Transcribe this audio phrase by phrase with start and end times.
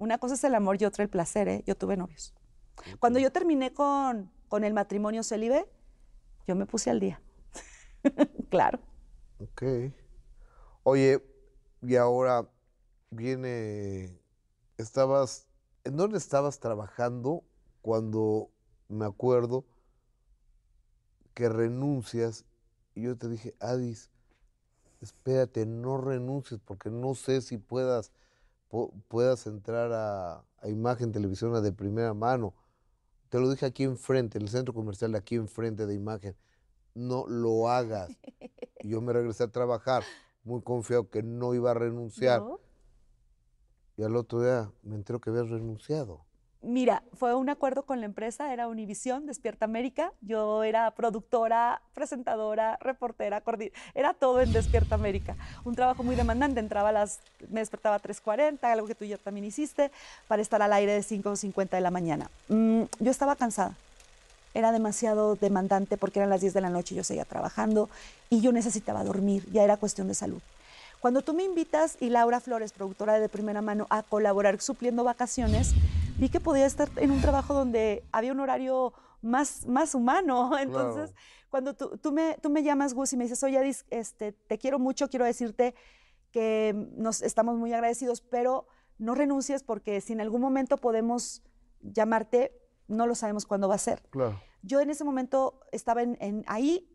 [0.00, 1.64] Una cosa es el amor y otra el placer, ¿eh?
[1.66, 2.34] Yo tuve novios.
[3.00, 5.66] Cuando yo terminé con, con el matrimonio célibe,
[6.48, 7.22] yo me puse al día.
[8.50, 8.80] claro.
[9.38, 9.62] Ok.
[10.82, 11.22] Oye,
[11.82, 12.48] y ahora
[13.10, 14.18] viene,
[14.78, 15.48] estabas,
[15.84, 17.44] ¿en dónde estabas trabajando
[17.82, 18.50] cuando
[18.88, 19.66] me acuerdo
[21.34, 22.44] que renuncias?
[22.94, 24.10] Y yo te dije, Adis,
[25.00, 28.29] espérate, no renuncies porque no sé si puedas, pu-
[29.08, 32.54] puedas entrar a, a Imagen Televisión de primera mano.
[33.28, 36.36] Te lo dije aquí enfrente, en el centro comercial de aquí enfrente de Imagen.
[36.94, 38.10] No lo hagas.
[38.82, 40.02] Yo me regresé a trabajar
[40.44, 42.40] muy confiado que no iba a renunciar.
[42.40, 42.60] ¿No?
[43.96, 46.24] Y al otro día me entero que habías renunciado.
[46.62, 50.12] Mira, fue un acuerdo con la empresa, era Univisión, Despierta América.
[50.20, 53.42] Yo era productora, presentadora, reportera,
[53.94, 55.36] era todo en Despierta América.
[55.64, 59.16] Un trabajo muy demandante, entraba a las, me despertaba a 3.40, algo que tú ya
[59.16, 59.90] también hiciste,
[60.28, 62.30] para estar al aire de 5.50 de la mañana.
[62.48, 63.74] Mm, yo estaba cansada,
[64.52, 67.88] era demasiado demandante porque eran las 10 de la noche y yo seguía trabajando
[68.28, 70.42] y yo necesitaba dormir, ya era cuestión de salud.
[71.00, 75.72] Cuando tú me invitas y Laura Flores, productora de Primera Mano, a colaborar supliendo vacaciones,
[76.20, 80.52] vi que podía estar en un trabajo donde había un horario más, más humano.
[80.60, 81.14] Entonces,
[81.48, 83.58] cuando tú, tú me, tú me llamas, Gus, y me dices, oye,
[83.90, 85.74] este, te quiero mucho, quiero decirte
[86.30, 88.66] que nos estamos muy agradecidos, pero
[88.98, 91.42] no renuncies porque si en algún momento podemos
[91.80, 92.52] llamarte,
[92.86, 94.02] no lo sabemos cuándo va a ser.
[94.10, 94.38] Claro.
[94.62, 96.86] Yo en ese momento estaba en, en- ahí,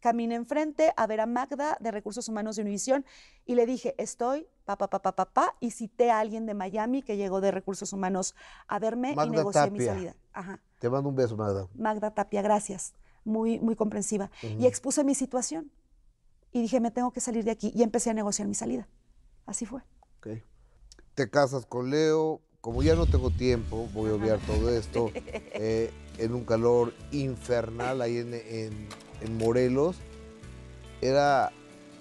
[0.00, 3.04] caminé enfrente a ver a Magda de Recursos Humanos de Univisión
[3.44, 6.54] y le dije, estoy, pa, pa, pa, pa, pa, pa, y cité a alguien de
[6.54, 8.34] Miami que llegó de Recursos Humanos
[8.66, 10.14] a verme y negocié mi salida.
[10.32, 10.60] Ajá.
[10.78, 11.68] Te mando un beso, Magda.
[11.74, 12.94] Magda Tapia, gracias.
[13.24, 14.30] Muy, muy comprensiva.
[14.42, 15.70] Y expuse mi situación.
[16.52, 17.72] Y dije, me tengo que salir de aquí.
[17.74, 18.88] Y empecé a negociar mi salida.
[19.44, 19.82] Así fue.
[20.18, 20.28] Ok.
[21.14, 22.40] Te casas con Leo.
[22.60, 25.10] Como ya no tengo tiempo, voy a obviar todo esto.
[25.14, 28.88] eh, en un calor infernal ahí en, en-
[29.20, 29.96] en Morelos.
[31.00, 31.50] Era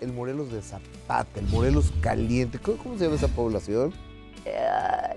[0.00, 2.58] el Morelos de Zapata, el Morelos caliente.
[2.58, 3.92] ¿Cómo, cómo se llama esa población?
[4.44, 4.58] Eh,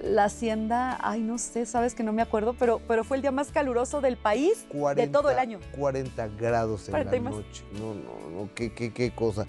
[0.03, 3.31] la hacienda, ay, no sé, sabes que no me acuerdo, pero, pero fue el día
[3.31, 5.59] más caluroso del país de todo el año.
[5.75, 7.63] 40 grados en 40 la noche.
[7.73, 9.45] No, no, no, qué, qué, qué cosa.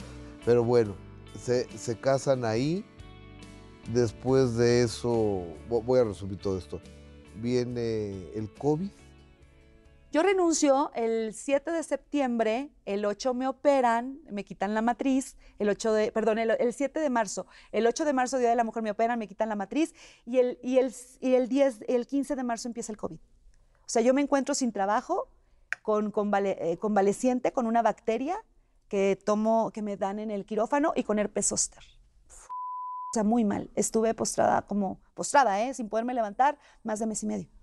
[0.46, 0.94] Pero bueno,
[1.38, 2.84] se, se casan ahí.
[3.92, 6.80] Después de eso, vo- voy a resumir todo esto.
[7.36, 8.88] Viene el COVID.
[10.16, 15.68] Yo renuncio el 7 de septiembre, el 8 me operan, me quitan la matriz, el
[15.68, 18.64] 8 de, perdón, el, el 7 de marzo, el 8 de marzo, Día de la
[18.64, 19.94] Mujer, me operan, me quitan la matriz
[20.24, 23.18] y el, y el, y el 10, el 15 de marzo empieza el COVID.
[23.18, 25.28] O sea, yo me encuentro sin trabajo,
[25.82, 28.42] con, convale- eh, convaleciente, con una bacteria
[28.88, 31.84] que tomo, que me dan en el quirófano y con herpes zóster.
[32.30, 33.70] O sea, muy mal.
[33.74, 35.74] Estuve postrada como, postrada, ¿eh?
[35.74, 37.55] Sin poderme levantar, más de mes y medio.